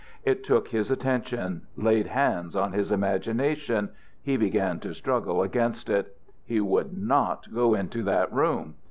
[0.25, 3.89] It took his attention, laid hands on his imagination.
[4.23, 6.17] He began to struggle against it.
[6.43, 8.77] He would not go into that room.